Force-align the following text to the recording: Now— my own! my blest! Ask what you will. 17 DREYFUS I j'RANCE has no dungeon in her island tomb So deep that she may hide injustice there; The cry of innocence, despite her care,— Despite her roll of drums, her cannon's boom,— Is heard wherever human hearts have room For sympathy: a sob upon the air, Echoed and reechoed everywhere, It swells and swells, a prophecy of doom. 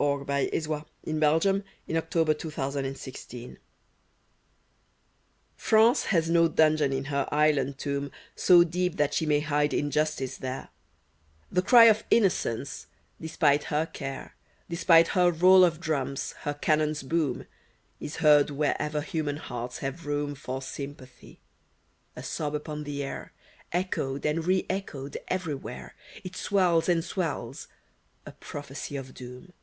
Now— 0.00 0.14
my 0.28 0.48
own! 0.48 0.48
my 0.48 0.48
blest! 0.52 0.54
Ask 1.90 2.12
what 2.14 2.44
you 2.44 2.52
will. 2.54 2.70
17 2.70 3.58
DREYFUS 3.58 3.58
I 3.58 3.58
j'RANCE 5.58 6.04
has 6.04 6.30
no 6.30 6.46
dungeon 6.46 6.92
in 6.92 7.06
her 7.06 7.28
island 7.32 7.78
tomb 7.78 8.12
So 8.36 8.62
deep 8.62 8.96
that 8.96 9.12
she 9.12 9.26
may 9.26 9.40
hide 9.40 9.74
injustice 9.74 10.36
there; 10.36 10.68
The 11.50 11.62
cry 11.62 11.86
of 11.86 12.04
innocence, 12.10 12.86
despite 13.20 13.64
her 13.64 13.86
care,— 13.86 14.36
Despite 14.70 15.08
her 15.08 15.32
roll 15.32 15.64
of 15.64 15.80
drums, 15.80 16.30
her 16.42 16.54
cannon's 16.54 17.02
boom,— 17.02 17.46
Is 18.00 18.16
heard 18.18 18.50
wherever 18.50 19.00
human 19.00 19.38
hearts 19.38 19.78
have 19.78 20.06
room 20.06 20.36
For 20.36 20.62
sympathy: 20.62 21.40
a 22.14 22.22
sob 22.22 22.54
upon 22.54 22.84
the 22.84 23.02
air, 23.02 23.32
Echoed 23.72 24.24
and 24.24 24.44
reechoed 24.44 25.16
everywhere, 25.26 25.96
It 26.22 26.36
swells 26.36 26.88
and 26.88 27.02
swells, 27.04 27.66
a 28.24 28.30
prophecy 28.30 28.94
of 28.96 29.12
doom. 29.12 29.54